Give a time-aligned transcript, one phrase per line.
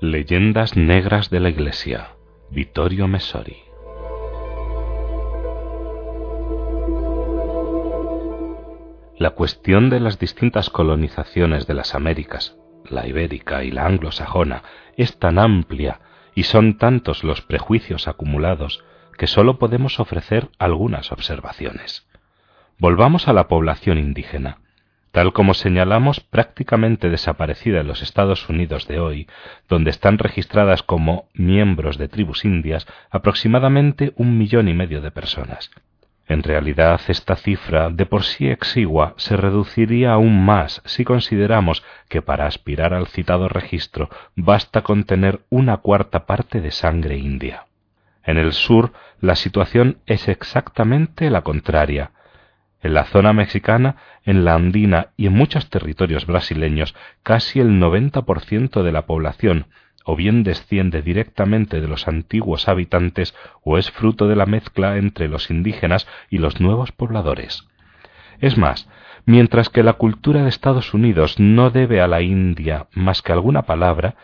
[0.00, 2.10] Leyendas negras de la Iglesia.
[2.50, 3.56] Vittorio Messori.
[9.18, 12.56] La cuestión de las distintas colonizaciones de las Américas,
[12.88, 14.62] la ibérica y la anglosajona,
[14.96, 15.98] es tan amplia
[16.32, 18.84] y son tantos los prejuicios acumulados
[19.18, 22.06] que sólo podemos ofrecer algunas observaciones.
[22.78, 24.58] Volvamos a la población indígena
[25.10, 29.28] tal como señalamos, prácticamente desaparecida en los Estados Unidos de hoy,
[29.68, 35.70] donde están registradas como miembros de tribus indias aproximadamente un millón y medio de personas.
[36.28, 42.20] En realidad, esta cifra, de por sí exigua, se reduciría aún más si consideramos que
[42.20, 47.64] para aspirar al citado registro basta con tener una cuarta parte de sangre india.
[48.24, 52.10] En el sur, la situación es exactamente la contraria,
[52.88, 58.82] en la zona mexicana, en la andina y en muchos territorios brasileños, casi el 90%
[58.82, 59.66] de la población
[60.06, 65.28] o bien desciende directamente de los antiguos habitantes o es fruto de la mezcla entre
[65.28, 67.68] los indígenas y los nuevos pobladores.
[68.40, 68.88] Es más,
[69.26, 73.64] mientras que la cultura de Estados Unidos no debe a la India más que alguna
[73.64, 74.14] palabra,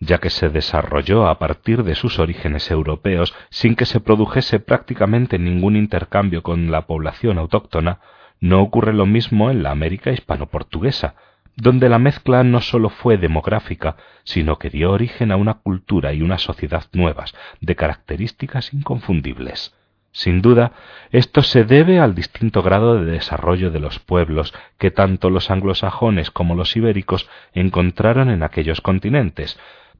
[0.00, 5.38] ya que se desarrolló a partir de sus orígenes europeos sin que se produjese prácticamente
[5.38, 8.00] ningún intercambio con la población autóctona,
[8.40, 11.14] no ocurre lo mismo en la América hispano-portuguesa,
[11.56, 16.22] donde la mezcla no sólo fue demográfica, sino que dio origen a una cultura y
[16.22, 19.74] una sociedad nuevas, de características inconfundibles.
[20.12, 20.72] Sin duda,
[21.10, 26.30] esto se debe al distinto grado de desarrollo de los pueblos que tanto los anglosajones
[26.30, 29.58] como los ibéricos encontraron en aquellos continentes,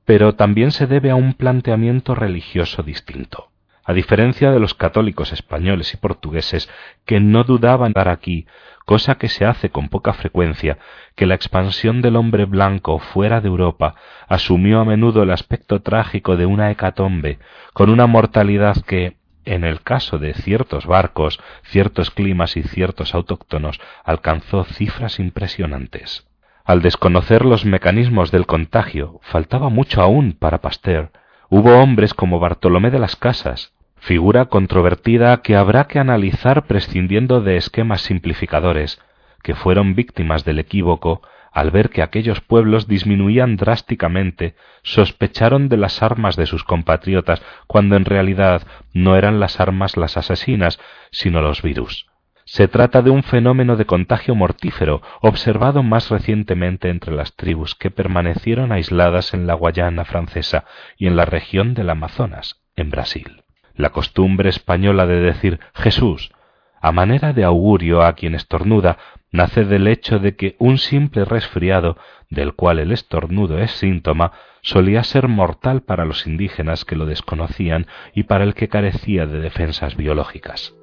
[0.09, 3.51] pero también se debe a un planteamiento religioso distinto.
[3.85, 6.71] A diferencia de los católicos españoles y portugueses
[7.05, 8.47] que no dudaban dar aquí,
[8.87, 10.79] cosa que se hace con poca frecuencia,
[11.15, 13.97] que la expansión del hombre blanco fuera de Europa
[14.29, 17.39] asumió a menudo el aspecto trágico de una hecatombe,
[17.75, 23.79] con una mortalidad que, en el caso de ciertos barcos, ciertos climas y ciertos autóctonos,
[24.05, 26.27] alcanzó cifras impresionantes.
[26.69, 31.13] Al desconocer los mecanismos del contagio, faltaba mucho aún para Pasteur.
[31.49, 37.57] Hubo hombres como Bartolomé de las Casas, figura controvertida que habrá que analizar prescindiendo de
[37.57, 39.01] esquemas simplificadores,
[39.43, 46.03] que fueron víctimas del equívoco al ver que aquellos pueblos disminuían drásticamente, sospecharon de las
[46.03, 50.79] armas de sus compatriotas cuando en realidad no eran las armas las asesinas,
[51.13, 52.08] sino los virus.
[52.51, 57.91] Se trata de un fenómeno de contagio mortífero observado más recientemente entre las tribus que
[57.91, 60.65] permanecieron aisladas en la Guayana francesa
[60.97, 63.45] y en la región del Amazonas, en Brasil.
[63.75, 66.33] La costumbre española de decir Jesús
[66.81, 68.97] a manera de augurio a quien estornuda
[69.31, 71.99] nace del hecho de que un simple resfriado,
[72.31, 74.33] del cual el estornudo es síntoma,
[74.63, 79.39] solía ser mortal para los indígenas que lo desconocían y para el que carecía de
[79.39, 80.75] defensas biológicas.